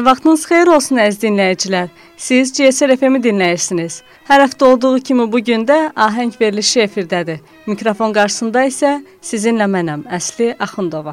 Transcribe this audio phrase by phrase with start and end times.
[0.00, 1.88] Hər vaxtınız xeyir olsun əziz dinləyicilər.
[2.16, 3.98] Siz GSR FM-i dinləyirsiniz.
[4.30, 7.42] Hər həftə olduğu kimi bu gün də ahəng verilişi efirdədir.
[7.68, 11.12] Mikrofon qarşısında isə sizinlə mənəm, Əsli Axundova.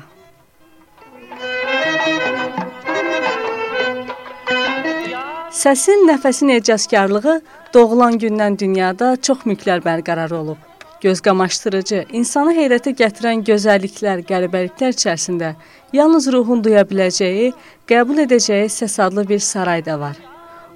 [5.52, 7.42] Səsin, nəfəsin ecazkarlığı
[7.76, 15.54] doğulan gündən dünyada çox mülklər bərqərar olub göz qamaşdırıcı, insanı heyrətə gətirən gözəlliklər, qəribəliklər içərisində
[15.94, 17.54] yalnız ruhun duya biləcəyi,
[17.90, 20.18] qəbul edəcəyi səs adlı bir saray da var.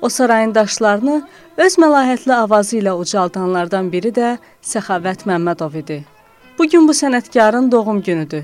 [0.01, 1.21] O sarayın daşlarını
[1.57, 5.99] öz məlahətli avazı ilə ucaldanlardan biri də Səxavət Məmmədov idi.
[6.57, 8.43] Bu gün bu sənətkarın doğum günüdür.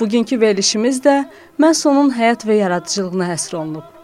[0.00, 1.24] Bugünkü verilişimiz də
[1.58, 4.01] məhz onun həyat və yaradıcılığına həsr olunub.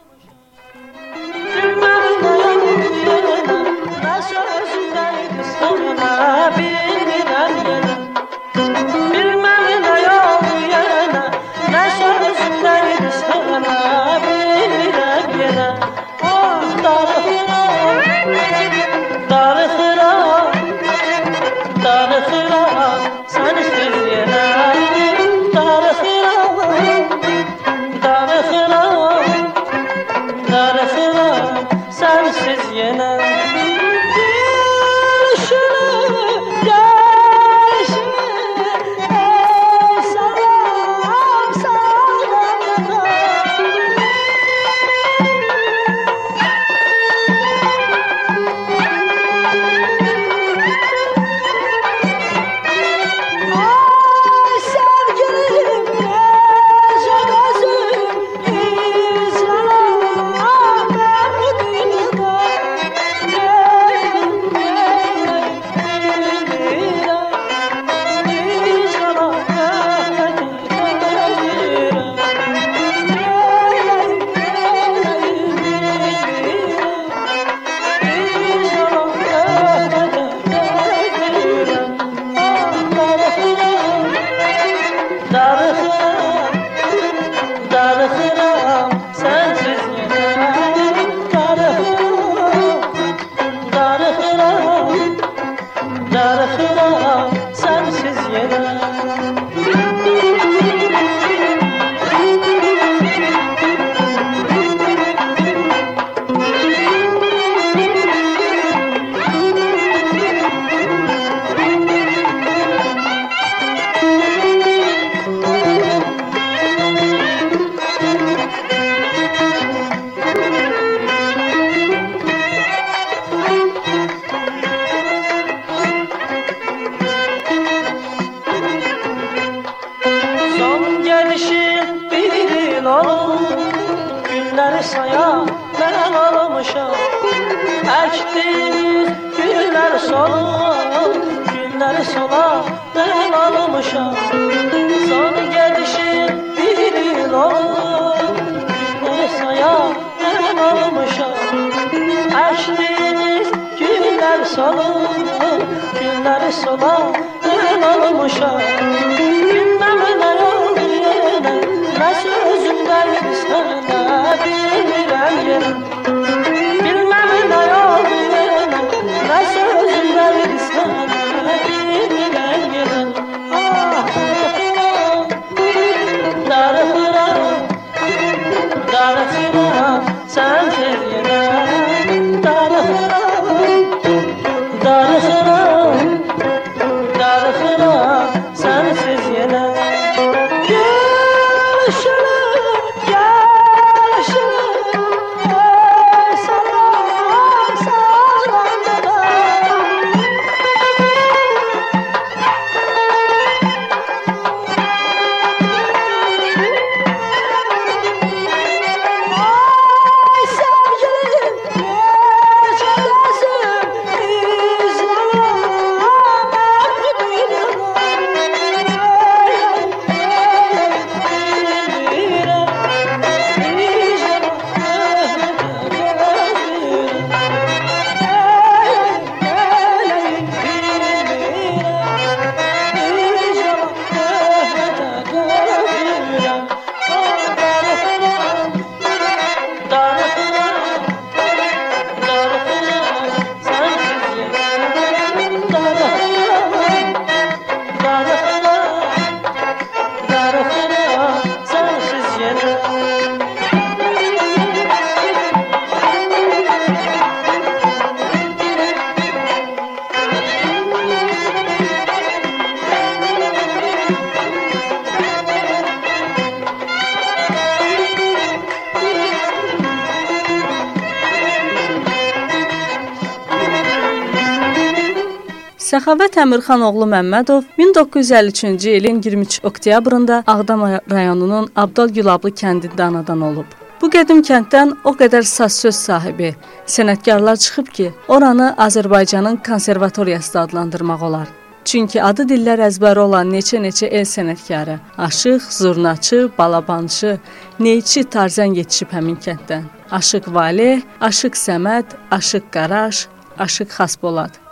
[276.09, 280.83] Səxavət Əmirxan oğlu Məmmədov 1953-cü ilin 23 oktyabrında Ağdam
[281.13, 283.67] rayonunun Abdal Gülablı kəndində anadan olub.
[284.01, 286.55] Bu qədim kənddən o qədər saz söz sahibi,
[286.87, 291.51] sənətkarlar çıxıb ki, oranı Azərbaycanın konservatoriyası adlandırmaq olar.
[291.85, 294.95] Çünki adı dillər əzbəri olan neçə-neçə el sənətkarı,
[295.27, 297.35] aşıq, zurnaçı, balabançı,
[297.81, 299.85] neyçi tarzən yetişib həmin kənddən.
[300.11, 303.27] Aşıq Valeh, Aşıq Səməd, Aşıq Qaraş,
[303.59, 304.68] Aşıq Xasbolad.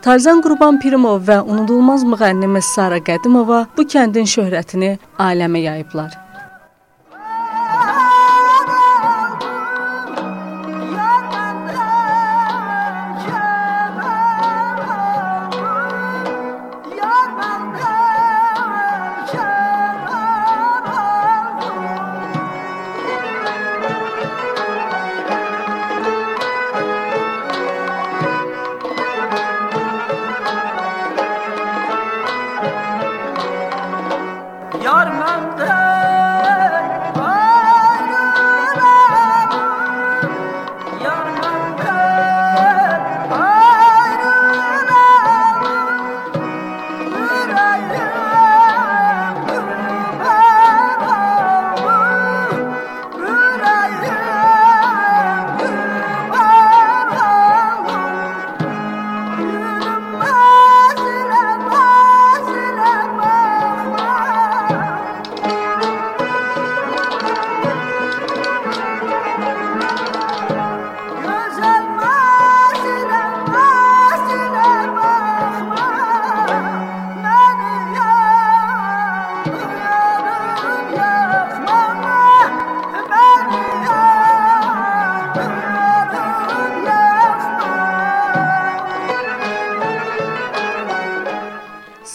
[0.00, 6.19] Tarzan Qurban Pirimov və unudulmaz müğənnimiz Sara Qədimova bu kəndin şöhrətini aləmə yayıblar.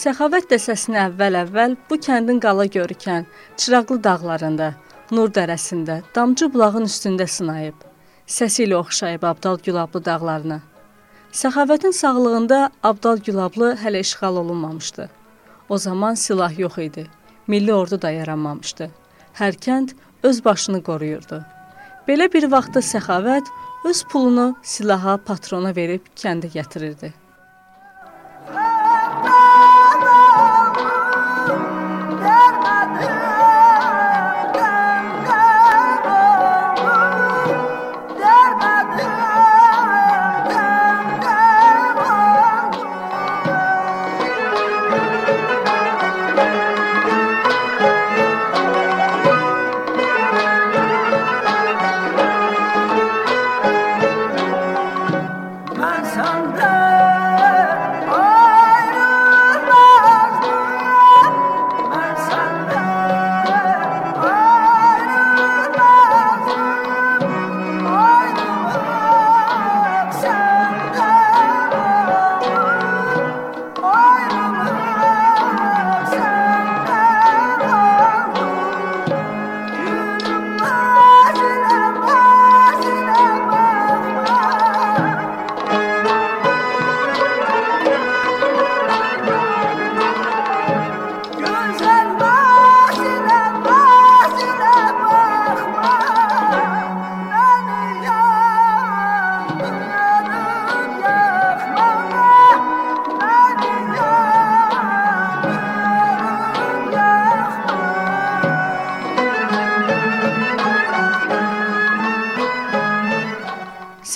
[0.06, 3.24] Səxavət dəsəsini əvvəl-əvvəl bu kəndin qala görükən
[3.58, 4.68] Çıraqlı dağlarında,
[5.10, 7.74] Nur dərəsində, Damcı bulağın üstündə sınayıb.
[8.26, 10.60] Səsi ilə oxşayıb Abdal Gülablı dağlarına.
[11.32, 15.08] Səxavətin sağlığında Abdal Gülablı hələ işğal olunmamışdı.
[15.68, 17.06] O zaman silah yox idi.
[17.46, 18.90] Milli ordu da yaranmamışdı.
[19.34, 21.44] Hər kənd öz başını qoruyurdu.
[22.06, 23.48] Belə bir vaxtda Səxavət
[23.90, 27.10] öz pulunu silaha, patrona verib kəndə gətirirdi.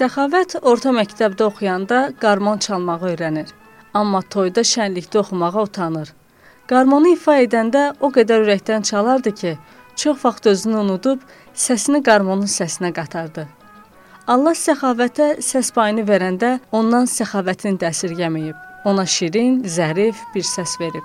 [0.01, 3.51] Səxavət orta məktəbdə oxuyanda qarmon çalmağı öyrənir.
[3.93, 6.15] Amma toyda şənlikdə oxumağa utanır.
[6.73, 9.53] Qarmonu ifa edəndə o qədər ürəkdən çalardı ki,
[10.01, 11.29] çox vaxt özünü unudub
[11.67, 13.45] səsini qarmonun səsinə qatardı.
[14.33, 18.57] Allah səxavətə səs payını verəndə ondan səxavətini də əsirgəməyib.
[18.89, 21.05] Ona şirin, zərif bir səs verib.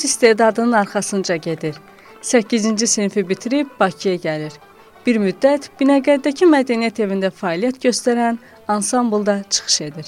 [0.00, 1.74] Öz istedadının arxasınca gedir.
[2.22, 4.52] 8-ci sinifi bitirib Bakıya gəlir.
[5.06, 8.38] Bir müddət Binəqədəki mədəniyyət evində fəaliyyət göstərən
[8.68, 10.06] ansamblda çıxış edir.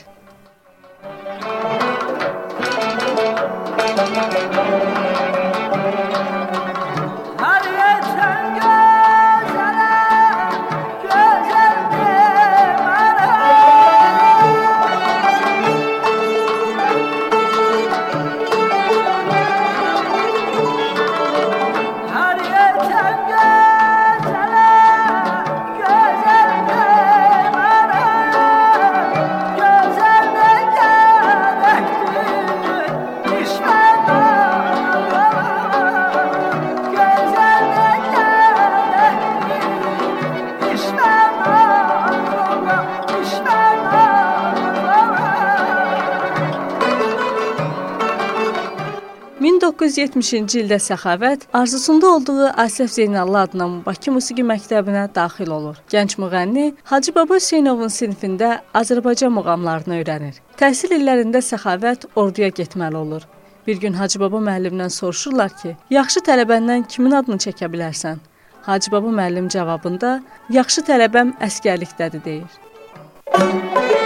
[50.12, 55.76] 1970-ci ildə Səxavət arzusunda olduğu Asəf Zeynallı adına Bakı Musiqi Məktəbinə daxil olur.
[55.88, 60.42] Gənc müğənni Hacı Baba Hüseynovun sinifində Azərbaycan muğamlarını öyrənir.
[60.60, 63.24] Təhsil illərində Səxavət orduya getməli olur.
[63.66, 68.20] Bir gün Hacı Baba müəllimdən soruşurlar ki, yaxşı tələbəndən kimin adını çəkə bilərsən?
[68.68, 74.01] Hacı Baba müəllim cavabında, yaxşı tələbəm əskərlikdədir deyir.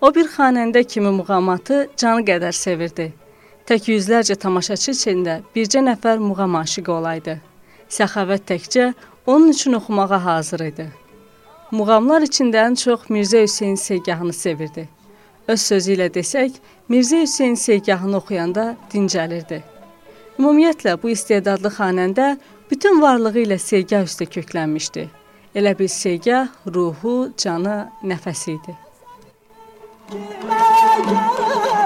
[0.00, 3.08] O bir xanəndə kimi muğamatı canı qədər sevirdi.
[3.66, 7.34] Tək yüzlərcə tamaşaçı içində bircə nəfər muğam aşiqi olaydı.
[7.90, 8.92] Səxavət təkcə
[9.26, 10.86] onun üçün oxumağa hazır idi.
[11.70, 14.88] Muğamlar içində ən çox Mirzə Hüseyn Segahını sevirdi.
[15.48, 19.62] Öz sözü ilə desək, Mirzə Hüseyn Segahını oxuyanda dincəlirdi.
[20.38, 22.36] Ümumiyyətlə bu istedadlı xanəndə
[22.70, 25.08] bütün varlığı ilə Segah üstə köklənmişdi.
[25.58, 28.82] Elə bil Segah ruhu, canı, nəfəsi idi.
[30.10, 31.77] Yeah.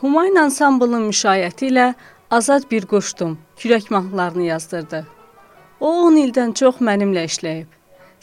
[0.00, 1.86] Humayun ansamblının müşayiəti ilə
[2.32, 5.00] Azad bir quşdum kürək mahnılarını yazdırdı.
[5.80, 7.66] O 10 ildən çox mənimlə işləyib.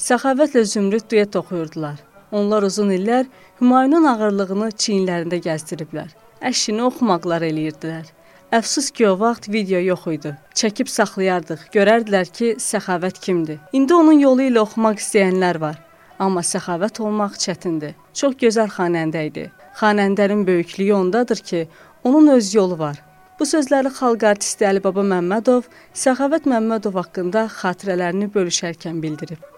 [0.01, 2.00] Səxavətlə Zümrüd duet oxuyurdular.
[2.31, 3.29] Onlar uzun illər
[3.60, 6.10] Humayunun ağırlığını çiyinlərində gəzdiriblər.
[6.41, 8.10] Əşini oxumaqlar eləyirdilər.
[8.57, 10.34] Əfsus ki, o vaxt video yox idi.
[10.57, 11.67] Çəkib saxlayardıq.
[11.77, 13.62] Görərdilər ki, Səxavət kimdir.
[13.72, 15.77] İndi onun yolu ilə oxumaq istəyənlər var.
[16.17, 17.93] Amma Səxavət olmaq çətindir.
[18.17, 19.50] Çox gözəl xanəndə idi.
[19.79, 21.67] Xanəndənin böyüklüyü ondadır ki,
[22.03, 23.03] onun öz yolu var.
[23.39, 25.67] Bu sözləri xalq artisti Əlibaba Məmmədov
[26.03, 29.57] Səxavət Məmmədov haqqında xatirələrini bölüşərkən bildirib.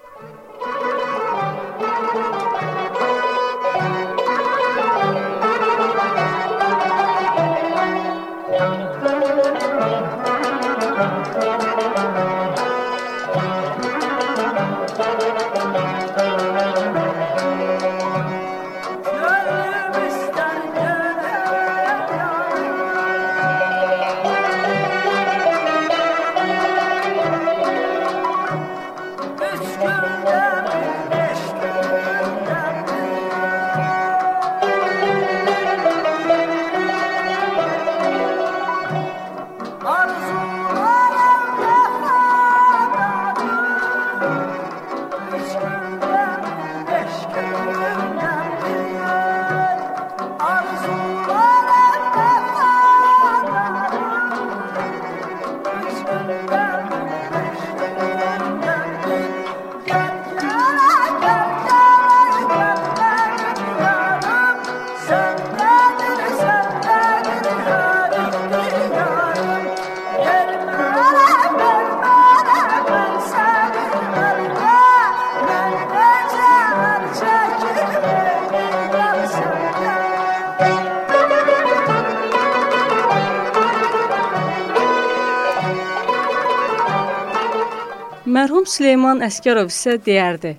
[88.70, 90.52] Süleyman Əskərov isə deyərdi: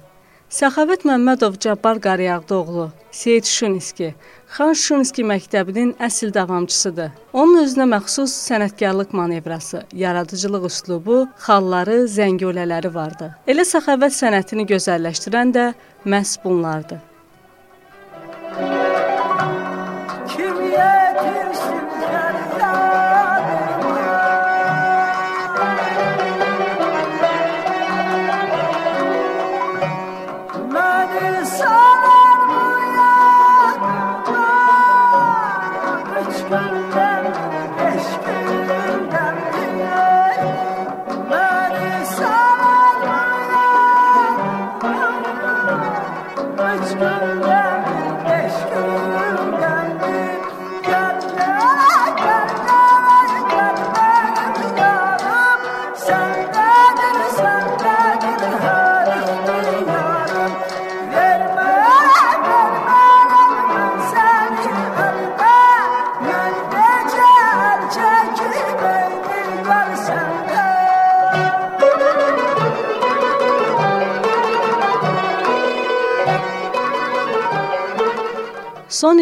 [0.50, 4.08] Səxavət Məmmədov Cabbar Qarayağdıoğlu, Seyid Şuniski,
[4.56, 7.12] Xan Şuniski məktəbinin əsl davamçısıdır.
[7.32, 13.30] Onun özünə məxsus sənətkarlıq manevrası, yaradıcılıq üslubu, xalları, zəngolələri vardı.
[13.46, 15.68] Elə Səxavət sənətini gözəlləşdirən də
[16.02, 16.98] məhz bunlardır.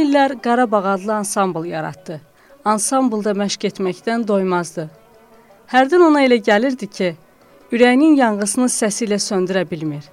[0.08, 2.20] İllər Qarabağ adlı ansambl yaratdı.
[2.64, 4.88] Ansamblda məşq etməkdən doymazdı.
[5.72, 7.08] Hərdən ona elə gəlirdi ki,
[7.72, 10.04] ürəyinin yanğısını səsi ilə söndürə bilmir.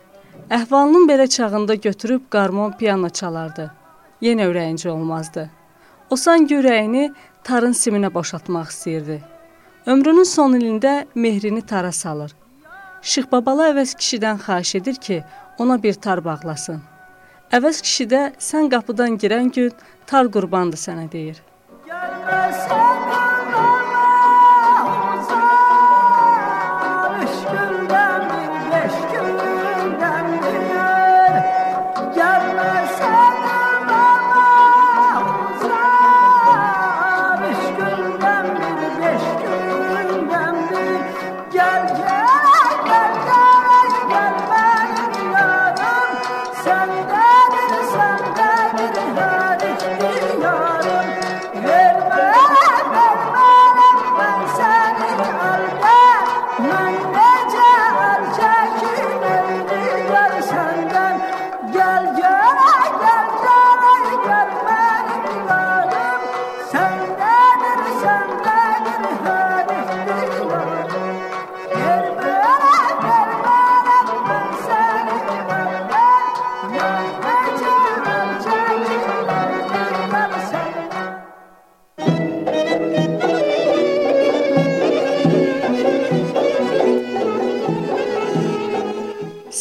[0.52, 3.70] Əhvalının belə çağında götürüb qarmon piano çalardı.
[4.22, 5.50] Yenə ürəyincə olmazdı.
[6.10, 7.06] O sanki ürəyini
[7.44, 9.22] tarın siminə boşaltmaq istəyirdi.
[9.86, 12.36] Ömrünün son ilində mehrini tara salır.
[13.02, 15.24] Şıx babalı əvəz kişidən xahiş edir ki,
[15.60, 16.82] ona bir tar bağlasın.
[17.54, 19.76] Əvəz kişi də sən qapıdan girən gün
[20.10, 21.42] tar qurbandır sənə deyir.
[21.86, 22.85] Gəlməsən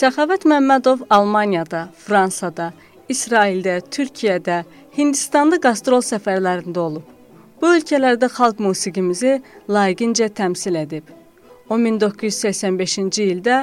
[0.04, 2.66] Səxavət Məmmədov Almaniyada, Fransada,
[3.08, 4.58] İsraildə, Türkiyədə,
[4.92, 7.06] Hindistanda qastrol səfərlərində olub.
[7.56, 9.38] Bu ölkələrdə xalq musiqimizi
[9.76, 11.08] layiqincə təmsil edib.
[11.72, 13.62] O 1985-ci ildə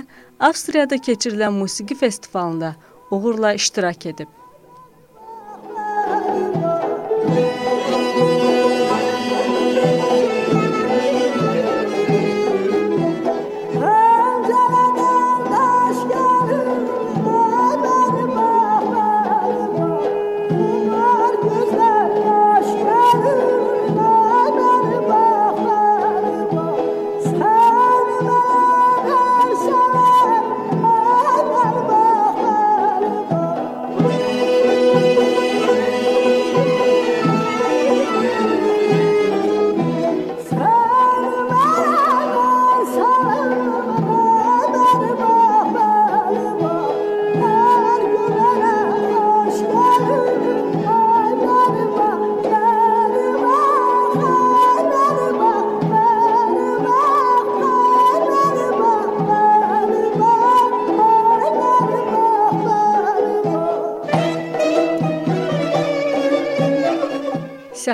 [0.50, 2.74] Avstriyada keçirilən musiqi festivalında
[3.12, 4.41] uğurla iştirak edib.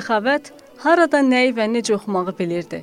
[0.07, 2.77] Səxavət harada nəyi və necə oxumağı bilirdi.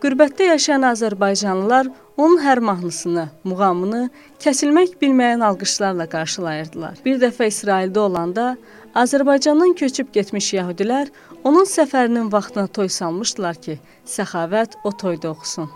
[0.00, 4.00] Qürbətdə yaşayan azərbaycanlılar onun hər mahnısını, muğamını
[4.40, 6.96] kəsilmək bilməyən alqışlarla qarşılayırdılar.
[7.04, 8.46] Bir dəfə İsraildə olanda
[9.04, 11.12] Azərbaycandan köçüb getmiş yəhudilər
[11.44, 13.76] onun səfərinin vaxtına toy salmışdılar ki,
[14.16, 15.68] Səxavət o toyda oxusun.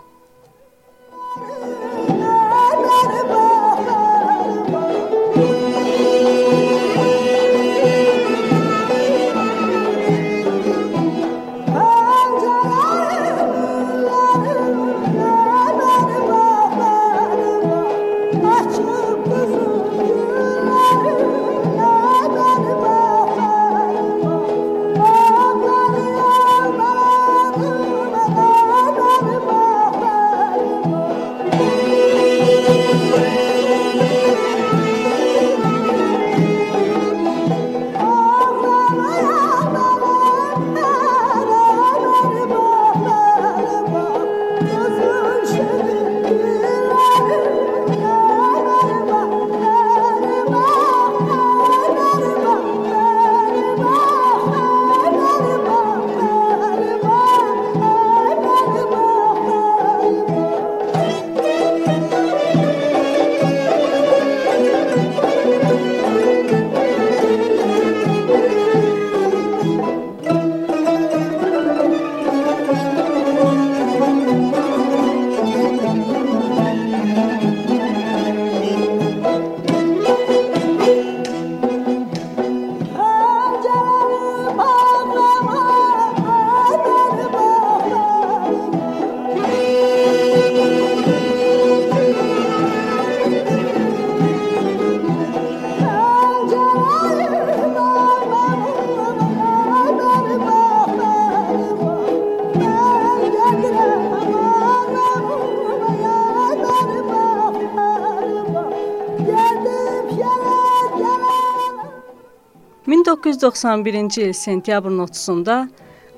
[113.25, 115.69] 1991-ci il sentyabrın 30-da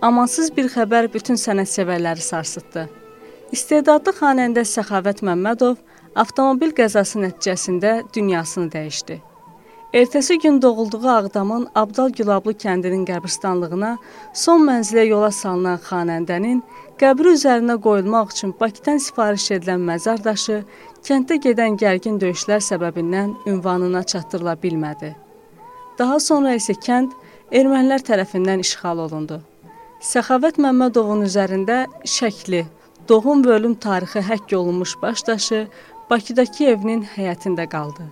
[0.02, 2.88] amansız bir xəbər bütün sənətsevərləri sarsıtdı.
[3.56, 5.80] İstedadlı xanəndə Səxavət Məmmədov
[6.16, 9.22] avtomobil qəzası nəticəsində dünyasını dəyişdi.
[9.94, 13.96] Ertəsi gün doğulduğu Ağdamın Abdal Gülablı kəndinin qəbristanlığına
[14.34, 16.60] son mənzilə yola salınan xanəndənin
[17.02, 20.60] qəbri üzərinə qoyulmaq üçün Bakıdan sifariş edilən məzar daşı
[21.08, 25.16] kənddə gedən gərgin döyüşlər səbəbindən ünvanına çatdırıla bilmədi.
[26.00, 27.12] Daha sonra isə kənd
[27.60, 29.42] ermənilər tərəfindən işğal olundu.
[30.00, 32.62] Səxavət Məmmədovun üzərində şəkli,
[33.10, 35.66] doğum və ölüm tarixi həkk olunmuş baş daşı
[36.10, 38.08] Bakıdakı evinin həyətində qaldı.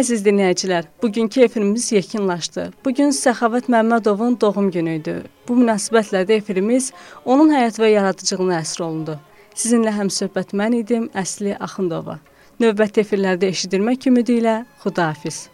[0.00, 2.70] Əziz dinləyicilər, bugünkü efirimiz yekunlaşdı.
[2.84, 5.16] Bu gün Səxavət Məmmədovun doğum günü idi.
[5.48, 6.90] Bu münasibətlə də efirimiz
[7.24, 9.18] onun həyat və yaradıcılığına əsr olundu.
[9.52, 12.18] Sizinlə həmsöhbət mən idim, Əsli Axundova.
[12.60, 15.48] Növbəti efirlərdə eşidilmək ümidi ilə Xudahafiz.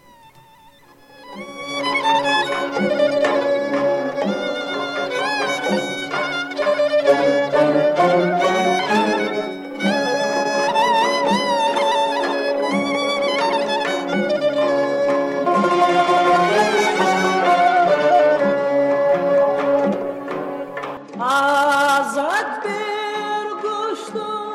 [21.46, 24.45] azat bir kuştur.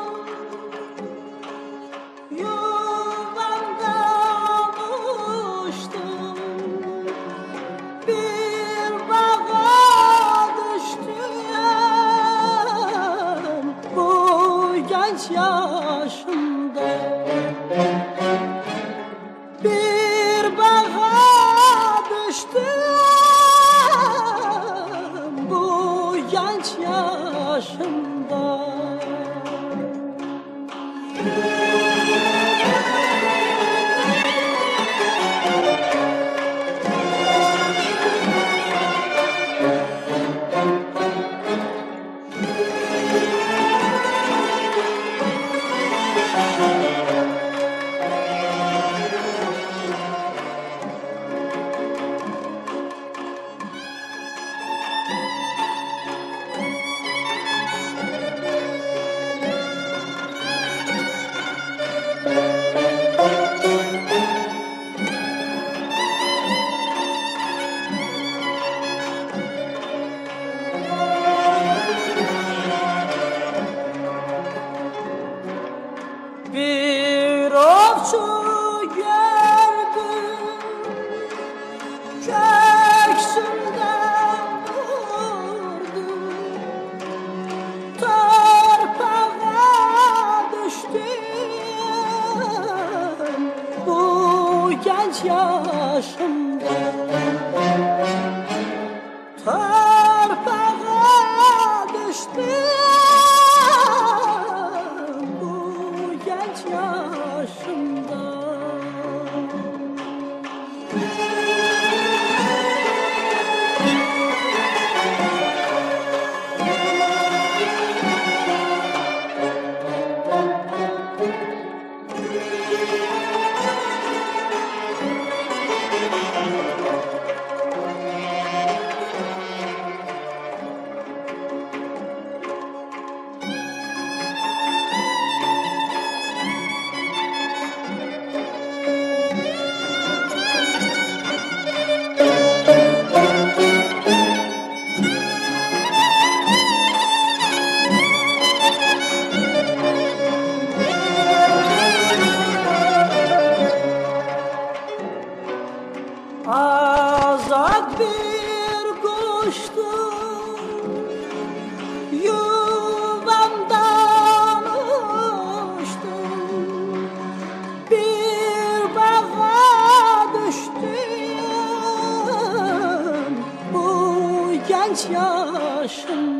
[175.02, 176.31] 下什？